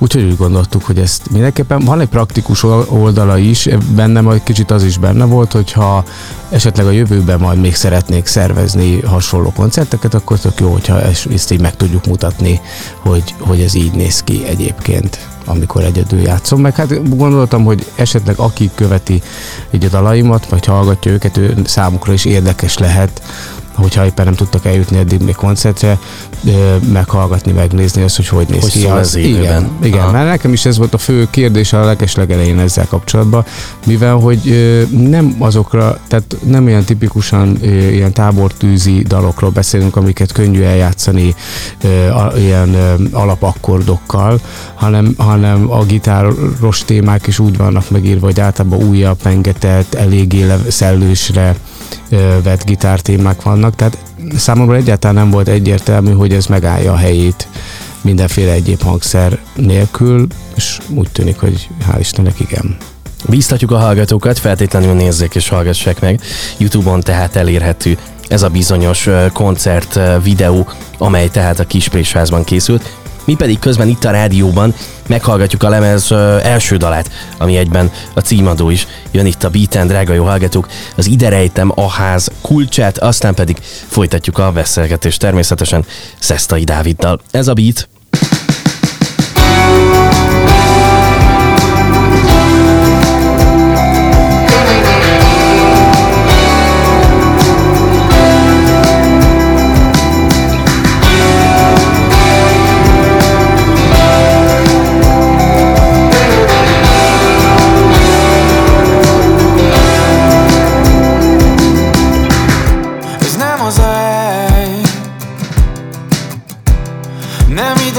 Úgyhogy 0.00 0.22
úgy 0.22 0.36
gondoltuk, 0.36 0.84
hogy 0.84 0.98
ezt 0.98 1.30
mindenképpen 1.30 1.78
van 1.78 2.00
egy 2.00 2.08
praktikus 2.08 2.62
oldala 2.88 3.38
is, 3.38 3.68
bennem 3.94 4.28
egy 4.28 4.42
kicsit 4.42 4.70
az 4.70 4.84
is 4.84 4.98
benne 4.98 5.24
volt, 5.24 5.52
hogyha 5.52 6.04
esetleg 6.50 6.86
a 6.86 6.90
jövőben 6.90 7.40
majd 7.40 7.60
még 7.60 7.74
szeretnék 7.74 8.26
szervezni 8.26 9.00
hasonló 9.00 9.52
koncerteket, 9.52 10.14
akkor 10.14 10.38
tök 10.38 10.60
jó, 10.60 10.72
hogyha 10.72 11.00
ezt 11.32 11.50
így 11.50 11.60
meg 11.60 11.76
tudjuk 11.76 12.06
mutatni, 12.06 12.60
hogy, 12.98 13.34
hogy 13.38 13.60
ez 13.60 13.74
így 13.74 13.92
néz 13.92 14.22
ki 14.22 14.46
egyébként 14.46 15.28
amikor 15.44 15.82
egyedül 15.82 16.20
játszom. 16.20 16.60
Meg 16.60 16.74
hát 16.74 17.16
gondoltam, 17.16 17.64
hogy 17.64 17.86
esetleg 17.94 18.38
aki 18.38 18.70
követi 18.74 19.22
így 19.70 19.84
a 19.84 19.88
dalaimat, 19.88 20.48
vagy 20.48 20.64
hallgatja 20.64 21.12
őket, 21.12 21.36
ő 21.36 21.54
számukra 21.64 22.12
is 22.12 22.24
érdekes 22.24 22.78
lehet, 22.78 23.22
hogyha 23.82 24.04
éppen 24.04 24.24
nem 24.24 24.34
tudtak 24.34 24.64
eljutni 24.64 24.98
eddig 24.98 25.20
még 25.20 25.34
koncertre, 25.34 25.98
meghallgatni, 26.92 27.52
megnézni 27.52 28.02
azt, 28.02 28.16
hogy 28.16 28.28
hogy 28.28 28.46
néz 28.48 28.62
hogy 28.62 28.70
ki. 28.70 28.84
Az 28.84 29.16
igen, 29.16 29.70
igen 29.82 30.10
mert 30.10 30.28
nekem 30.28 30.52
is 30.52 30.64
ez 30.64 30.78
volt 30.78 30.94
a 30.94 30.98
fő 30.98 31.28
kérdés 31.30 31.72
a 31.72 31.84
legeslegelején 31.84 32.58
ezzel 32.58 32.86
kapcsolatban, 32.86 33.44
mivel 33.86 34.14
hogy 34.14 34.40
nem 34.90 35.36
azokra, 35.38 35.98
tehát 36.08 36.36
nem 36.44 36.64
olyan 36.64 36.84
tipikusan 36.84 37.58
ilyen 37.62 38.12
tábortűzi 38.12 39.02
dalokról 39.02 39.50
beszélünk, 39.50 39.96
amiket 39.96 40.32
könnyű 40.32 40.62
eljátszani 40.62 41.34
ilyen 42.36 42.76
alapakkordokkal, 43.12 44.40
hanem, 44.74 45.14
hanem 45.16 45.70
a 45.70 45.84
gitáros 45.84 46.84
témák 46.84 47.26
is 47.26 47.38
úgy 47.38 47.56
vannak 47.56 47.90
megírva, 47.90 48.26
hogy 48.26 48.40
általában 48.40 48.82
újabb, 48.82 49.22
pengetett, 49.22 49.94
eléggé 49.94 50.46
szellősre 50.68 51.56
vett 52.42 52.64
gitártémák 52.64 53.42
vannak, 53.42 53.76
tehát 53.76 53.98
számomra 54.36 54.76
egyáltalán 54.76 55.16
nem 55.16 55.30
volt 55.30 55.48
egyértelmű, 55.48 56.12
hogy 56.12 56.32
ez 56.32 56.46
megállja 56.46 56.92
a 56.92 56.96
helyét 56.96 57.48
mindenféle 58.00 58.52
egyéb 58.52 58.82
hangszer 58.82 59.38
nélkül, 59.54 60.26
és 60.54 60.78
úgy 60.88 61.08
tűnik, 61.10 61.38
hogy 61.38 61.68
hál' 61.90 61.98
Istennek 61.98 62.40
igen. 62.40 62.76
Bíztatjuk 63.28 63.70
a 63.70 63.78
hallgatókat, 63.78 64.38
feltétlenül 64.38 64.94
nézzék 64.94 65.34
és 65.34 65.48
hallgassák 65.48 66.00
meg. 66.00 66.20
Youtube-on 66.56 67.00
tehát 67.00 67.36
elérhető 67.36 67.98
ez 68.28 68.42
a 68.42 68.48
bizonyos 68.48 69.08
koncert 69.32 69.98
videó, 70.22 70.68
amely 70.98 71.28
tehát 71.28 71.58
a 71.58 71.66
Kisprésázban 71.66 72.44
készült. 72.44 72.92
Mi 73.24 73.34
pedig 73.34 73.58
közben 73.58 73.88
itt 73.88 74.04
a 74.04 74.10
rádióban 74.10 74.74
meghallgatjuk 75.08 75.62
a 75.62 75.68
lemez 75.68 76.12
első 76.42 76.76
dalát, 76.76 77.10
ami 77.38 77.56
egyben 77.56 77.90
a 78.14 78.20
címadó 78.20 78.70
is. 78.70 78.86
Jön 79.10 79.26
itt 79.26 79.44
a 79.44 79.50
Beaten, 79.50 79.86
drága 79.86 80.12
jó 80.12 80.24
hallgatók, 80.24 80.68
az 80.96 81.06
Ide 81.06 81.28
rejtem 81.28 81.72
a 81.74 81.88
ház 81.88 82.30
kulcsát, 82.40 82.98
aztán 82.98 83.34
pedig 83.34 83.56
folytatjuk 83.88 84.38
a 84.38 84.52
beszélgetést 84.52 85.20
természetesen 85.20 85.84
Szesztai 86.18 86.64
Dáviddal. 86.64 87.20
Ez 87.30 87.48
a 87.48 87.52
Beat. 87.52 87.88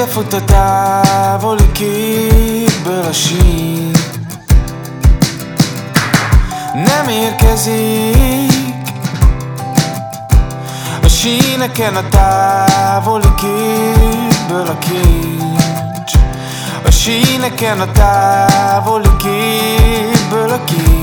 Fut 0.09 0.33
a 0.33 0.43
távoli 0.43 1.71
képből 1.71 3.03
a 3.03 3.11
sín 3.11 3.91
Nem 6.73 7.07
érkezik 7.07 8.53
A 11.03 11.07
síneken 11.07 11.95
a 11.95 12.07
távoli 12.09 13.33
képből 13.35 14.67
a 14.67 14.77
kincs. 14.77 16.11
A 16.85 16.91
síneken 16.91 17.79
a 17.79 17.91
távoli 17.91 19.15
képből 19.17 20.49
a 20.49 20.63
kincs 20.63 20.98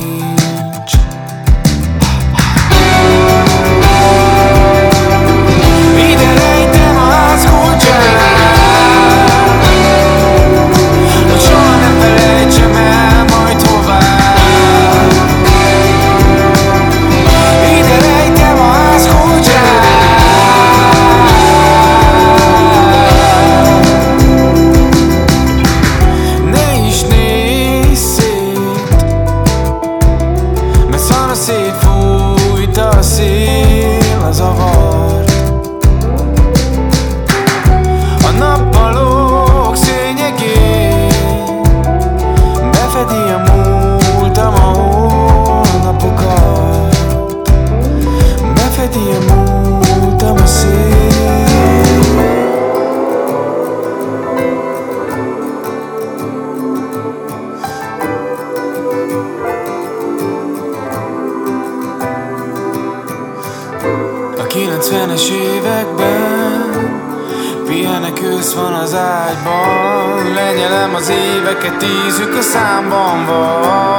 Kész 68.47 68.55
van 68.55 68.75
az 68.75 68.95
ágyban 68.95 70.33
Lenyelem 70.35 70.95
az 70.95 71.09
éveket, 71.09 71.76
tízük 71.76 72.35
a 72.37 72.43
számban 72.43 73.26
van. 73.26 73.96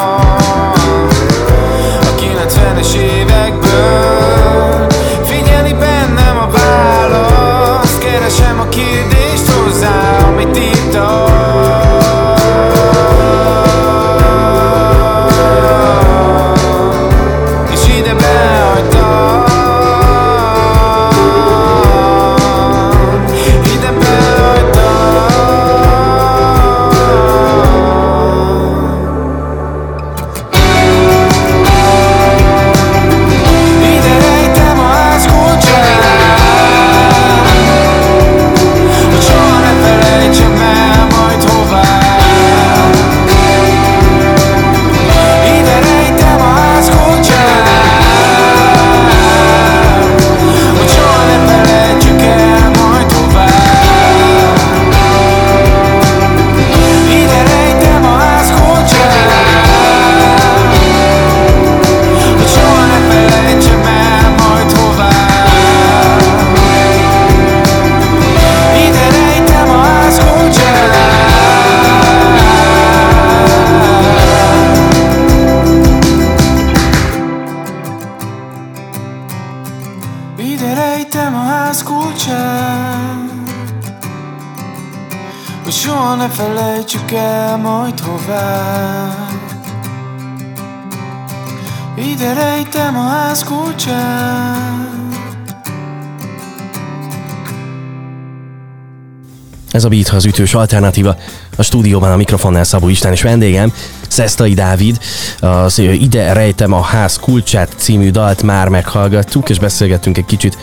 Ez 99.78 99.84
a 99.84 99.90
Beat 99.90 100.10
az 100.10 100.26
ütős 100.26 100.54
alternatíva. 100.54 101.16
A 101.58 101.64
stúdióban 101.64 102.12
a 102.12 102.16
mikrofonnál 102.16 102.64
Szabó 102.64 102.90
István 102.90 103.14
és 103.14 103.22
vendégem, 103.22 103.74
Szesztai 104.08 104.54
Dávid. 104.54 105.00
Az 105.40 105.80
Ide 105.80 106.34
rejtem 106.34 106.74
a 106.74 106.82
ház 106.82 107.18
kulcsát 107.18 107.74
című 107.78 108.12
dalt 108.12 108.44
már 108.44 108.68
meghallgattuk, 108.68 109.50
és 109.50 109.60
beszélgettünk 109.60 110.18
egy 110.18 110.26
kicsit 110.26 110.58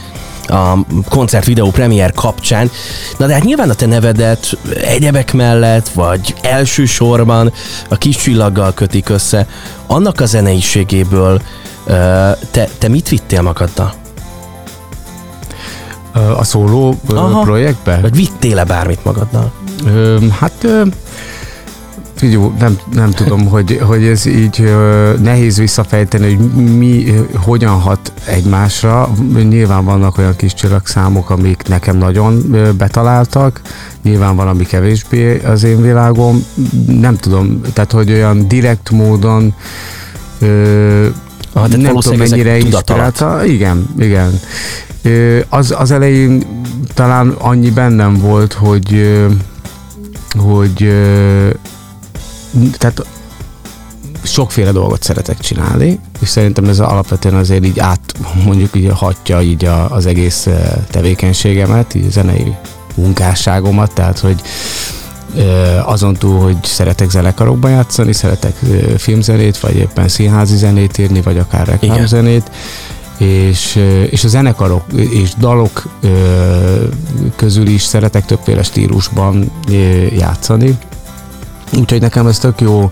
a 0.49 0.79
koncert 1.09 1.45
videó 1.45 1.71
premier 1.71 2.13
kapcsán. 2.13 2.71
Na 3.19 3.27
de 3.27 3.33
hát 3.33 3.45
nyilván 3.45 3.71
a 3.71 3.75
te 3.75 3.87
nevedet 3.87 4.59
egyebek 4.85 5.33
mellett, 5.33 5.89
vagy 5.89 6.35
elsősorban 6.43 7.53
a 7.89 7.97
kis 7.97 8.17
csillaggal 8.17 8.75
kötik 8.75 9.09
össze. 9.09 9.47
Annak 9.87 10.21
a 10.21 10.27
zeneiségéből 10.27 11.43
te, 12.51 12.69
te 12.79 12.89
mit 12.89 13.09
vittél 13.09 13.43
magaddal? 13.43 14.04
A 16.15 16.45
szóló 16.45 16.99
Aha. 17.07 17.41
projektbe? 17.41 17.99
Vagy 18.01 18.17
vittél-e 18.17 18.65
bármit 18.65 19.05
magaddal? 19.05 19.53
Ö, 19.87 20.19
hát 20.39 20.67
jó, 22.21 22.55
nem, 22.59 22.79
nem 22.93 23.11
tudom, 23.11 23.47
hogy, 23.47 23.81
hogy 23.83 24.05
ez 24.05 24.27
így 24.27 24.61
ö, 24.61 25.13
nehéz 25.23 25.59
visszafejteni, 25.59 26.35
hogy 26.35 26.53
mi 26.55 27.15
hogyan 27.35 27.81
hat 27.81 28.13
egymásra. 28.27 29.11
Nyilván 29.49 29.85
vannak 29.85 30.19
olyan 30.19 30.37
kis 30.37 30.55
csillagszámok, 30.55 31.31
amik 31.31 31.63
nekem 31.69 31.97
nagyon 31.97 32.55
ö, 32.55 32.73
betaláltak, 32.73 33.61
nyilván 34.03 34.37
van, 34.37 34.49
ami 34.49 34.65
kevésbé 34.65 35.41
az 35.45 35.65
én 35.65 35.83
világom. 35.83 36.45
Nem 36.87 37.17
tudom, 37.17 37.61
tehát 37.73 37.93
hogy 37.93 38.13
olyan 38.13 38.49
direkt 38.49 38.91
módon 38.91 39.55
ah, 41.53 41.69
nem 41.69 41.97
tudom 41.99 42.19
mennyire 42.19 42.57
inspirálta. 42.57 43.45
Igen, 43.45 43.87
igen. 43.99 44.41
Az, 45.49 45.75
az 45.79 45.91
elején 45.91 46.63
talán 46.95 47.29
annyi 47.29 47.71
bennem 47.71 48.19
volt, 48.19 48.53
hogy 48.53 49.19
hogy 50.39 50.77
tehát 52.73 53.07
sokféle 54.23 54.73
dolgot 54.73 55.03
szeretek 55.03 55.39
csinálni, 55.39 56.01
és 56.21 56.29
szerintem 56.29 56.65
ez 56.65 56.81
alapvetően 56.81 57.35
azért 57.35 57.65
így 57.65 57.79
át, 57.79 58.15
mondjuk 58.45 58.77
így 58.77 58.91
hatja 58.95 59.43
így 59.43 59.65
a, 59.65 59.91
az 59.91 60.07
egész 60.07 60.49
tevékenységemet, 60.91 61.95
így 61.95 62.07
a 62.07 62.11
zenei 62.11 62.55
munkásságomat, 62.95 63.93
tehát 63.93 64.19
hogy 64.19 64.43
azon 65.85 66.15
túl, 66.15 66.41
hogy 66.41 66.57
szeretek 66.63 67.11
zenekarokban 67.11 67.71
játszani, 67.71 68.13
szeretek 68.13 68.57
filmzenét, 68.99 69.59
vagy 69.59 69.77
éppen 69.77 70.09
színházi 70.09 70.57
zenét 70.57 70.99
írni, 70.99 71.23
vagy 71.23 71.39
akár 71.39 71.67
reklámzenét, 71.67 72.51
és, 73.19 73.81
és 74.11 74.25
a 74.25 74.29
zenekarok 74.29 74.85
és 74.93 75.33
dalok 75.39 75.83
közül 77.37 77.67
is 77.67 77.83
szeretek 77.83 78.25
többféle 78.25 78.63
stílusban 78.63 79.51
játszani. 80.17 80.79
Úgyhogy 81.79 82.01
nekem 82.01 82.27
ez 82.27 82.39
tök 82.39 82.61
jó 82.61 82.89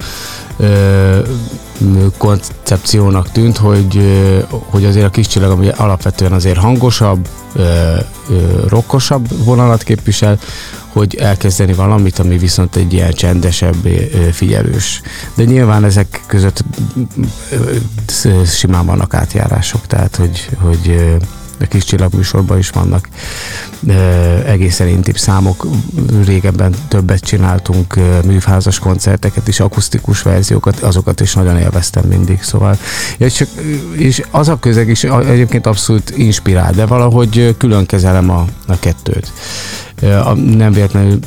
koncepciónak 2.16 3.32
tűnt, 3.32 3.56
hogy, 3.56 4.00
hogy 4.48 4.84
azért 4.84 5.06
a 5.06 5.10
kis 5.10 5.26
csillag, 5.26 5.50
ami 5.50 5.68
alapvetően 5.68 6.32
azért 6.32 6.58
hangosabb, 6.58 7.28
rokkosabb 8.68 9.44
vonalat 9.44 9.82
képvisel, 9.82 10.38
hogy 10.88 11.14
elkezdeni 11.14 11.72
valamit, 11.72 12.18
ami 12.18 12.38
viszont 12.38 12.76
egy 12.76 12.92
ilyen 12.92 13.12
csendesebb, 13.12 13.88
figyelős. 14.32 15.00
De 15.34 15.44
nyilván 15.44 15.84
ezek 15.84 16.22
között 16.26 16.64
simán 18.46 18.86
vannak 18.86 19.14
átjárások, 19.14 19.86
tehát 19.86 20.16
hogy, 20.16 20.48
hogy 20.60 21.16
a 21.60 21.64
kis 21.64 21.84
csillagműsorban 21.84 22.58
is 22.58 22.70
vannak 22.70 23.08
egészen 24.46 24.88
intim 24.88 25.14
számok. 25.14 25.66
Régebben 26.24 26.74
többet 26.88 27.20
csináltunk 27.20 27.94
műfázas 28.24 28.78
koncerteket 28.78 29.48
is, 29.48 29.60
akusztikus 29.60 30.22
verziókat, 30.22 30.78
azokat 30.78 31.20
is 31.20 31.34
nagyon 31.34 31.58
élveztem 31.58 32.04
mindig, 32.04 32.42
szóval. 32.42 32.78
Ja, 33.18 33.30
csak, 33.30 33.48
és 33.96 34.22
az 34.30 34.48
a 34.48 34.58
közeg 34.58 34.88
is 34.88 35.04
egyébként 35.04 35.66
abszolút 35.66 36.12
inspirál, 36.16 36.72
de 36.72 36.86
valahogy 36.86 37.54
külön 37.58 37.86
kezelem 37.86 38.30
a, 38.30 38.44
a 38.66 38.78
kettőt. 38.78 39.32
Nem 40.34 40.72
véletlenül 40.72 41.18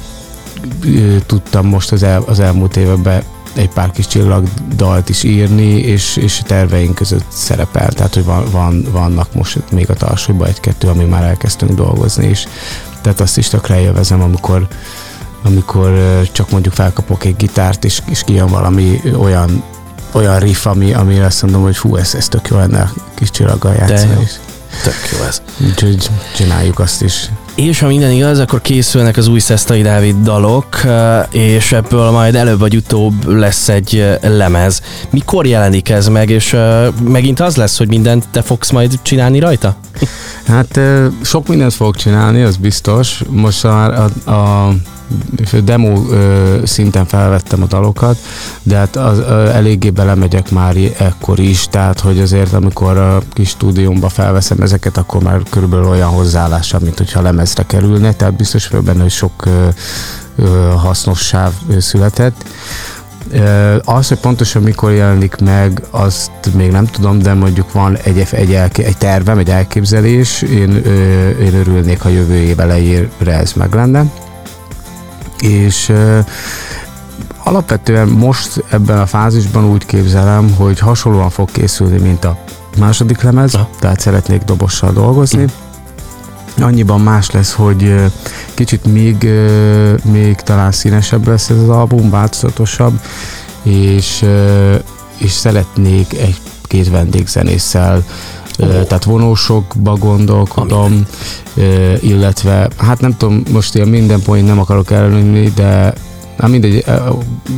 tudtam 1.25 1.67
most 1.67 1.91
az, 1.91 2.03
el, 2.03 2.21
az 2.21 2.39
elmúlt 2.39 2.77
években 2.77 3.23
egy 3.55 3.69
pár 3.69 3.91
kis 3.91 4.07
csillagdalt 4.07 5.09
is 5.09 5.23
írni, 5.23 5.77
és, 5.77 6.15
és 6.15 6.41
terveink 6.45 6.95
között 6.95 7.25
szerepel, 7.27 7.91
tehát 7.91 8.13
hogy 8.13 8.23
van, 8.23 8.51
van, 8.51 8.87
vannak 8.91 9.33
most 9.33 9.71
még 9.71 9.89
a 9.89 9.93
tarsúlyban 9.93 10.47
egy-kettő, 10.47 10.87
ami 10.87 11.03
már 11.03 11.23
elkezdtünk 11.23 11.71
dolgozni 11.71 12.27
is. 12.27 12.47
Tehát 13.01 13.19
azt 13.19 13.37
is 13.37 13.47
tökre 13.47 13.79
élvezem, 13.79 14.21
amikor 14.21 14.67
amikor 15.43 16.21
csak 16.31 16.51
mondjuk 16.51 16.73
felkapok 16.73 17.23
egy 17.23 17.35
gitárt, 17.35 17.85
és, 17.85 18.01
és 18.09 18.23
kijön 18.23 18.47
valami 18.47 19.01
olyan 19.17 19.63
olyan 20.11 20.39
riff, 20.39 20.65
ami, 20.65 20.93
ami 20.93 21.19
azt 21.19 21.41
mondom, 21.41 21.61
hogy 21.61 21.77
fú, 21.77 21.95
ez, 21.95 22.15
ez 22.15 22.27
tök 22.27 22.47
jó 22.47 22.57
lenne 22.57 22.81
a 22.81 22.91
kis 23.13 23.29
csillaggal 23.29 23.73
játszani. 23.73 24.27
Tök 24.83 25.09
jó 25.11 25.25
ez. 25.25 25.41
Úgyhogy 25.65 26.09
csináljuk 26.35 26.79
azt 26.79 27.01
is. 27.01 27.29
És 27.55 27.79
ha 27.79 27.87
minden 27.87 28.11
igaz, 28.11 28.39
akkor 28.39 28.61
készülnek 28.61 29.17
az 29.17 29.27
új 29.27 29.39
Szesztai 29.39 29.81
Dávid 29.81 30.15
dalok, 30.23 30.81
és 31.31 31.71
ebből 31.71 32.09
majd 32.09 32.35
előbb 32.35 32.59
vagy 32.59 32.75
utóbb 32.75 33.27
lesz 33.27 33.69
egy 33.69 34.17
lemez. 34.21 34.81
Mikor 35.09 35.45
jelenik 35.45 35.89
ez 35.89 36.07
meg, 36.07 36.29
és 36.29 36.55
megint 37.03 37.39
az 37.39 37.55
lesz, 37.55 37.77
hogy 37.77 37.87
mindent 37.87 38.27
te 38.31 38.41
fogsz 38.41 38.71
majd 38.71 38.99
csinálni 39.01 39.39
rajta? 39.39 39.75
Hát 40.47 40.79
sok 41.21 41.47
mindent 41.47 41.73
fogok 41.73 41.95
csinálni, 41.95 42.41
az 42.41 42.57
biztos. 42.57 43.21
Most 43.29 43.63
már 43.63 43.93
a, 44.25 44.31
a 44.31 44.73
demo 45.63 46.03
ö, 46.09 46.59
szinten 46.63 47.05
felvettem 47.05 47.61
a 47.61 47.65
dalokat, 47.65 48.17
de 48.63 48.77
hát 48.77 48.95
az, 48.95 49.17
ö, 49.17 49.47
eléggé 49.49 49.89
belemegyek 49.89 50.51
már 50.51 50.75
ekkor 50.97 51.39
is, 51.39 51.67
tehát 51.67 51.99
hogy 51.99 52.19
azért 52.19 52.53
amikor 52.53 52.97
a 52.97 53.21
kis 53.33 53.49
stúdiumba 53.49 54.09
felveszem 54.09 54.61
ezeket, 54.61 54.97
akkor 54.97 55.23
már 55.23 55.41
körülbelül 55.49 55.87
olyan 55.87 56.09
hozzáállással, 56.09 56.79
mint 56.83 56.97
hogyha 56.97 57.21
lemezre 57.21 57.63
kerülne, 57.63 58.13
tehát 58.13 58.35
biztos 58.35 58.67
vagyok 58.67 58.85
benne, 58.85 59.01
hogy 59.01 59.11
sok 59.11 59.45
ö, 59.45 59.67
ö, 60.35 60.73
hasznos 60.77 61.19
sáv 61.19 61.51
született. 61.79 62.45
Az, 63.83 64.07
hogy 64.07 64.17
pontosan 64.17 64.61
mikor 64.61 64.91
jelenik 64.91 65.35
meg, 65.35 65.83
azt 65.89 66.31
még 66.53 66.71
nem 66.71 66.85
tudom, 66.85 67.19
de 67.19 67.33
mondjuk 67.33 67.71
van 67.71 67.97
egy, 68.03 68.27
egy, 68.31 68.53
egy 68.75 68.97
tervem, 68.97 69.37
egy 69.37 69.49
elképzelés, 69.49 70.41
én, 70.41 70.75
én 71.41 71.53
örülnék, 71.53 72.01
ha 72.01 72.09
jövő 72.09 72.35
év 72.35 72.59
elejére 72.59 73.39
ez 73.39 73.53
meg 73.53 73.73
lenne 73.73 74.05
és 75.45 75.91
alapvetően 77.43 78.07
most 78.07 78.63
ebben 78.69 78.99
a 78.99 79.05
fázisban 79.05 79.65
úgy 79.65 79.85
képzelem, 79.85 80.53
hogy 80.53 80.79
hasonlóan 80.79 81.29
fog 81.29 81.51
készülni, 81.51 81.97
mint 81.97 82.25
a 82.25 82.37
második 82.77 83.21
lemez, 83.21 83.53
ha. 83.53 83.69
tehát 83.79 83.99
szeretnék 83.99 84.41
dobossal 84.41 84.91
dolgozni. 84.91 85.45
Annyiban 86.59 87.01
más 87.01 87.31
lesz, 87.31 87.53
hogy 87.53 87.95
kicsit 88.53 88.85
még, 88.85 89.29
még 90.03 90.35
talán 90.35 90.71
színesebb 90.71 91.27
lesz 91.27 91.49
ez 91.49 91.57
az 91.57 91.69
album, 91.69 92.09
változatosabb, 92.09 92.99
és, 93.63 94.25
és 95.17 95.31
szeretnék 95.31 96.13
egy-két 96.13 96.89
vendégzenésszel 96.89 98.03
tehát 98.57 99.03
vonósokba 99.03 99.95
gondolkodom, 99.95 101.05
illetve 102.01 102.69
hát 102.77 102.99
nem 102.99 103.17
tudom, 103.17 103.43
most 103.51 103.75
ilyen 103.75 103.87
minden 103.87 104.21
point 104.21 104.47
nem 104.47 104.59
akarok 104.59 104.91
ellenni, 104.91 105.51
de 105.55 105.93
Na 106.37 106.47
mindegy, 106.47 106.85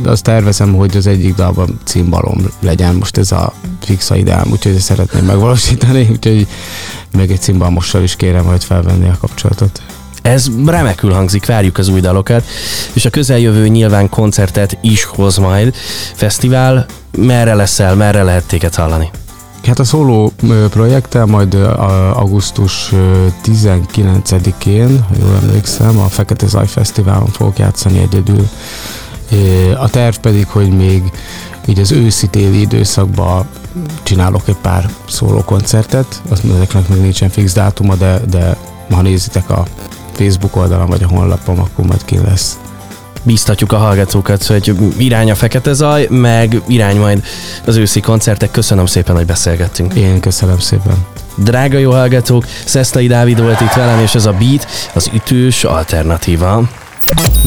azt 0.04 0.22
tervezem, 0.22 0.74
hogy 0.74 0.96
az 0.96 1.06
egyik 1.06 1.34
dalban 1.34 1.78
címbalom 1.84 2.50
legyen 2.60 2.94
most 2.94 3.16
ez 3.16 3.32
a 3.32 3.52
fixa 3.80 4.16
ideám, 4.16 4.48
úgyhogy 4.50 4.78
szeretném 4.78 5.24
megvalósítani, 5.24 6.08
úgyhogy 6.12 6.46
még 7.16 7.30
egy 7.30 7.40
címbalmossal 7.40 8.02
is 8.02 8.16
kérem 8.16 8.44
majd 8.44 8.62
felvenni 8.62 9.08
a 9.08 9.16
kapcsolatot. 9.20 9.82
Ez 10.22 10.50
remekül 10.66 11.12
hangzik, 11.12 11.46
várjuk 11.46 11.78
az 11.78 11.88
új 11.88 12.00
dalokat, 12.00 12.44
és 12.92 13.04
a 13.04 13.10
közeljövő 13.10 13.68
nyilván 13.68 14.08
koncertet 14.08 14.78
is 14.80 15.04
hoz 15.04 15.36
majd. 15.36 15.74
Fesztivál, 16.14 16.86
merre 17.16 17.54
leszel, 17.54 17.94
merre 17.94 18.22
lehet 18.22 18.46
téged 18.46 18.74
hallani? 18.74 19.10
Hát 19.62 19.78
a 19.78 19.84
szóló 19.84 20.32
projekttel 20.70 21.26
majd 21.26 21.54
augusztus 22.12 22.92
19-én, 23.44 25.02
ha 25.08 25.14
jól 25.20 25.34
emlékszem, 25.42 25.98
a 25.98 26.08
Fekete 26.08 26.46
Zaj 26.46 26.66
Fesztiválon 26.66 27.28
fogok 27.28 27.58
játszani 27.58 27.98
egyedül. 27.98 28.48
A 29.78 29.88
terv 29.88 30.16
pedig, 30.16 30.46
hogy 30.46 30.76
még 30.76 31.02
így 31.66 31.78
az 31.78 31.92
őszi-téli 31.92 32.60
időszakban 32.60 33.48
csinálok 34.02 34.48
egy 34.48 34.56
pár 34.62 34.90
szóló 35.08 35.42
koncertet, 35.44 36.22
azt 36.28 36.44
ezeknek 36.44 36.88
még 36.88 37.00
nincsen 37.00 37.28
fix 37.28 37.52
dátuma, 37.52 37.94
de, 37.94 38.20
de 38.30 38.56
ha 38.90 39.02
nézitek 39.02 39.50
a 39.50 39.66
Facebook 40.12 40.56
oldalon 40.56 40.86
vagy 40.86 41.02
a 41.02 41.08
honlapom, 41.08 41.60
akkor 41.60 41.86
majd 41.86 42.04
ki 42.04 42.18
lesz 42.18 42.58
bíztatjuk 43.22 43.72
a 43.72 43.76
hallgatókat, 43.76 44.44
hogy 44.44 44.74
irány 44.96 45.30
a 45.30 45.34
fekete 45.34 45.72
zaj, 45.72 46.06
meg 46.10 46.60
irány 46.66 46.98
majd 46.98 47.24
az 47.64 47.76
őszi 47.76 48.00
koncertek. 48.00 48.50
Köszönöm 48.50 48.86
szépen, 48.86 49.16
hogy 49.16 49.26
beszélgettünk. 49.26 49.94
Én 49.94 50.20
köszönöm 50.20 50.58
szépen. 50.58 51.06
Drága 51.34 51.78
jó 51.78 51.90
hallgatók, 51.90 52.44
Szesztai 52.64 53.06
Dávid 53.06 53.40
volt 53.40 53.60
itt 53.60 53.72
velem, 53.72 54.00
és 54.00 54.14
ez 54.14 54.26
a 54.26 54.32
Beat, 54.32 54.66
az 54.94 55.10
ütős 55.12 55.64
alternatíva. 55.64 56.62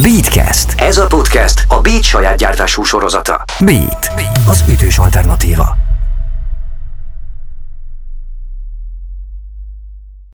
Beatcast. 0.01 0.73
Ez 0.77 0.97
a 0.97 1.05
podcast 1.07 1.65
a 1.67 1.81
Beat 1.81 2.03
saját 2.03 2.37
gyártású 2.37 2.83
sorozata. 2.83 3.43
Beat, 3.59 4.11
az 4.47 4.63
ütős 4.69 4.97
alternatíva. 4.97 5.80